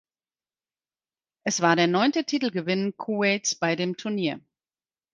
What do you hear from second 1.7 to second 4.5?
der neunte Titelgewinn Kuwaits bei dem Turnier.